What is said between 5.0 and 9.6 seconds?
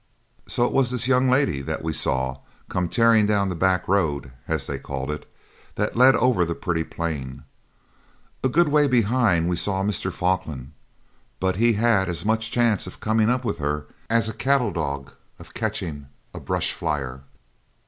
it, that led over the Pretty Plain. A good way behind we